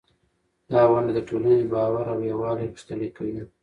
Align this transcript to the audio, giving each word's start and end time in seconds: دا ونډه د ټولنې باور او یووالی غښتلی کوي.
دا 0.71 0.81
ونډه 0.91 1.11
د 1.15 1.19
ټولنې 1.29 1.69
باور 1.73 2.05
او 2.13 2.19
یووالی 2.31 2.67
غښتلی 2.73 3.09
کوي. 3.17 3.41